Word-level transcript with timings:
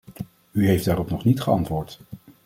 U 0.51 0.67
heeft 0.67 0.85
daarop 0.85 1.09
nog 1.09 1.23
niet 1.23 1.41
geantwoord. 1.41 2.01